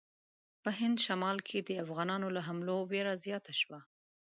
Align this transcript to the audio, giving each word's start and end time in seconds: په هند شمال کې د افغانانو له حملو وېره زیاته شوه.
په 0.63 0.69
هند 0.79 0.97
شمال 1.05 1.37
کې 1.47 1.59
د 1.61 1.69
افغانانو 1.83 2.27
له 2.35 2.41
حملو 2.47 2.77
وېره 2.91 3.13
زیاته 3.25 3.53
شوه. 3.61 3.79